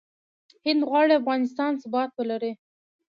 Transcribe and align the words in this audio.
هند 0.65 0.81
غواړي 0.89 1.13
افغانستان 1.19 1.71
ثبات 1.81 2.09
ولري. 2.15 2.51